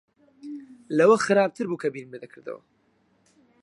لەوە 0.97 1.15
خراپتر 1.25 1.65
بوو 1.67 1.81
کە 1.83 1.87
بیرم 1.93 2.11
لێ 2.13 2.19
دەکردەوە. 2.23 2.61